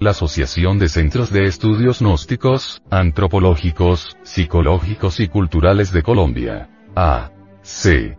la 0.00 0.10
Asociación 0.12 0.78
de 0.78 0.88
Centros 0.88 1.30
de 1.30 1.44
Estudios 1.44 2.00
Gnósticos, 2.00 2.82
Antropológicos, 2.90 4.16
Psicológicos 4.22 5.20
y 5.20 5.28
Culturales 5.28 5.92
de 5.92 6.02
Colombia. 6.02 6.70
A. 6.96 7.30
C. 7.60 8.16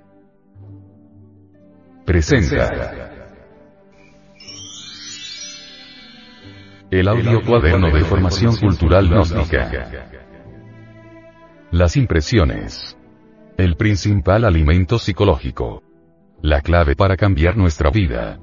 Presenta. 2.06 3.10
El 6.92 7.08
audio 7.08 7.42
cuaderno 7.44 7.90
de 7.90 8.04
formación 8.04 8.56
cultural 8.58 9.10
gnóstica. 9.10 10.06
Las 11.72 11.98
impresiones. 11.98 12.96
El 13.58 13.76
principal 13.76 14.46
alimento 14.46 15.00
psicológico. 15.00 15.82
La 16.44 16.62
clave 16.62 16.96
para 16.96 17.18
cambiar 17.18 17.58
nuestra 17.58 17.90
vida. 17.90 18.38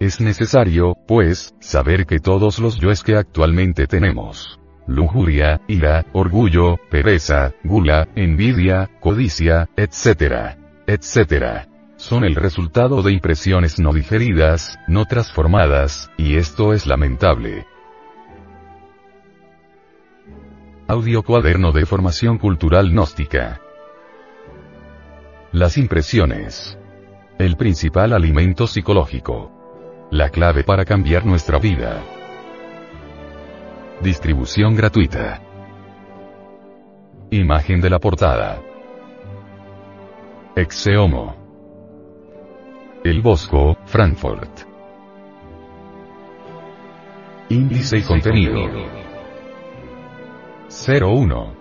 Es 0.00 0.18
necesario, 0.18 0.96
pues, 1.10 1.56
saber 1.58 2.06
que 2.06 2.20
todos 2.20 2.60
los 2.60 2.78
yoes 2.78 3.02
que 3.02 3.16
actualmente 3.16 3.88
tenemos, 3.88 4.60
lujuria, 4.86 5.60
ira, 5.66 6.06
orgullo, 6.12 6.78
pereza, 6.88 7.52
gula, 7.64 8.06
envidia, 8.14 8.88
codicia, 9.00 9.68
etc., 9.76 10.54
etc., 10.86 11.66
son 11.96 12.22
el 12.22 12.36
resultado 12.36 13.02
de 13.02 13.10
impresiones 13.10 13.80
no 13.80 13.92
digeridas, 13.92 14.78
no 14.86 15.04
transformadas, 15.04 16.12
y 16.16 16.36
esto 16.36 16.74
es 16.74 16.86
lamentable. 16.86 17.66
Audio 20.86 21.24
Cuaderno 21.24 21.72
de 21.72 21.86
Formación 21.86 22.38
Cultural 22.38 22.88
Gnóstica. 22.92 23.60
Las 25.50 25.76
impresiones. 25.76 26.78
El 27.36 27.56
principal 27.56 28.12
alimento 28.12 28.68
psicológico. 28.68 29.59
La 30.10 30.28
clave 30.28 30.64
para 30.64 30.84
cambiar 30.84 31.24
nuestra 31.24 31.60
vida. 31.60 32.02
Distribución 34.02 34.74
gratuita. 34.74 35.40
Imagen 37.30 37.80
de 37.80 37.90
la 37.90 38.00
portada. 38.00 38.60
Exeomo. 40.56 41.36
El 43.04 43.22
Bosco, 43.22 43.76
Frankfurt. 43.84 44.50
Índice 47.48 47.98
y 47.98 48.02
contenido. 48.02 48.68
01. 50.68 51.54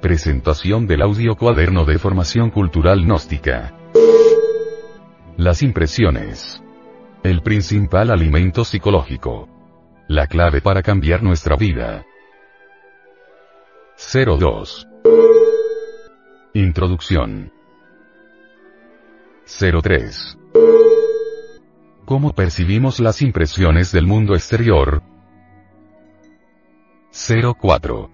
Presentación 0.00 0.86
del 0.86 1.02
audio 1.02 1.34
cuaderno 1.34 1.84
de 1.84 1.98
formación 1.98 2.50
cultural 2.50 3.02
gnóstica. 3.04 3.74
Las 5.36 5.64
impresiones. 5.64 6.62
El 7.24 7.42
principal 7.42 8.10
alimento 8.12 8.64
psicológico. 8.64 9.48
La 10.06 10.28
clave 10.28 10.60
para 10.60 10.82
cambiar 10.82 11.22
nuestra 11.22 11.56
vida. 11.56 12.06
02. 13.96 14.86
Introducción. 16.54 17.52
03. 19.44 20.38
¿Cómo 22.04 22.32
percibimos 22.34 23.00
las 23.00 23.20
impresiones 23.20 23.90
del 23.90 24.06
mundo 24.06 24.34
exterior? 24.34 25.02
04. 27.10 28.10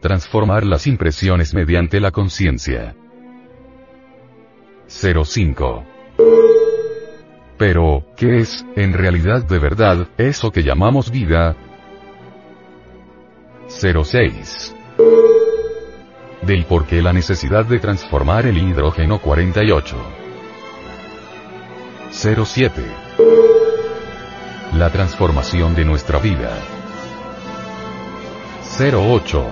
Transformar 0.00 0.64
las 0.64 0.86
impresiones 0.86 1.54
mediante 1.54 1.98
la 1.98 2.12
conciencia. 2.12 2.94
05. 4.86 5.84
Pero, 7.64 8.02
¿qué 8.16 8.38
es, 8.38 8.66
en 8.74 8.92
realidad 8.92 9.44
de 9.44 9.60
verdad, 9.60 10.08
eso 10.18 10.50
que 10.50 10.64
llamamos 10.64 11.12
vida? 11.12 11.54
06. 13.68 14.74
Del 16.42 16.64
por 16.64 16.86
qué 16.86 17.00
la 17.00 17.12
necesidad 17.12 17.64
de 17.64 17.78
transformar 17.78 18.46
el 18.46 18.58
hidrógeno 18.58 19.20
48. 19.20 19.96
07. 22.10 22.82
La 24.76 24.90
transformación 24.90 25.76
de 25.76 25.84
nuestra 25.84 26.18
vida. 26.18 26.58
08. 28.76 29.46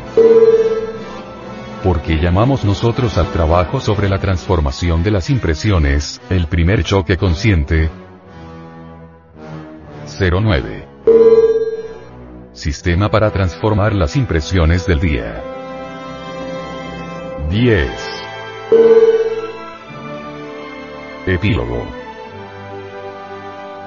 ¿Por 1.84 2.02
qué 2.02 2.16
llamamos 2.16 2.64
nosotros 2.64 3.16
al 3.18 3.30
trabajo 3.30 3.80
sobre 3.80 4.08
la 4.08 4.18
transformación 4.18 5.04
de 5.04 5.12
las 5.12 5.30
impresiones, 5.30 6.20
el 6.28 6.48
primer 6.48 6.82
choque 6.82 7.16
consciente? 7.16 7.99
09. 10.20 10.86
Sistema 12.52 13.10
para 13.10 13.30
transformar 13.30 13.94
las 13.94 14.16
impresiones 14.16 14.86
del 14.86 15.00
día. 15.00 15.42
10. 17.48 17.90
Epílogo. 21.26 21.86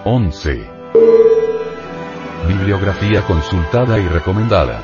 11. 0.06 0.68
Bibliografía 2.48 3.22
consultada 3.28 4.00
y 4.00 4.08
recomendada. 4.08 4.82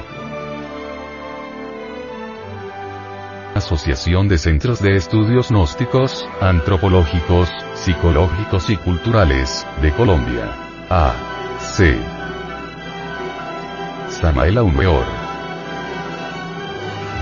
Asociación 3.55 4.27
de 4.27 4.37
Centros 4.37 4.81
de 4.81 4.95
Estudios 4.95 5.49
Gnósticos, 5.49 6.29
Antropológicos, 6.39 7.49
Psicológicos 7.73 8.69
y 8.69 8.77
Culturales, 8.77 9.65
de 9.81 9.91
Colombia. 9.93 10.51
A. 10.91 11.38
C. 11.79 11.97
Samael. 14.09 14.59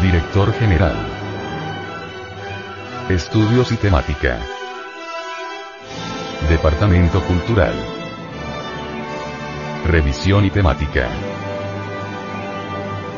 Director 0.02 0.52
General. 0.54 0.96
Estudios 3.08 3.72
y 3.72 3.76
temática. 3.76 4.40
Departamento 6.50 7.22
Cultural. 7.26 7.76
Revisión 9.86 10.46
y 10.46 10.50
temática. 10.50 11.08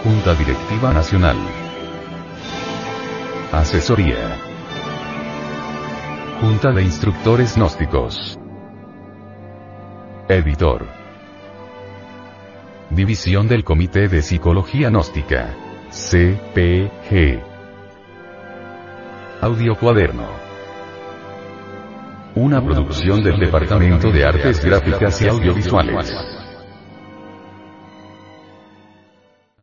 Junta 0.04 0.36
Directiva 0.36 0.92
Nacional. 0.92 1.38
Asesoría. 3.54 4.38
Junta 6.42 6.74
de 6.74 6.84
Instructores 6.84 7.56
Gnósticos. 7.56 8.38
Editor. 10.28 10.99
División 12.90 13.48
del 13.48 13.64
Comité 13.64 14.08
de 14.08 14.24
Psicología 14.24 14.90
Gnóstica. 14.90 15.56
CPG. 15.92 17.40
Audio 19.42 19.76
Cuaderno. 19.76 20.28
Una 22.34 22.64
producción 22.66 23.24
del 23.24 23.40
Departamento 23.40 24.12
de 24.12 24.26
Artes 24.26 24.66
Gráficas 24.66 25.22
y 25.22 25.28
Audiovisuales. 25.28 26.39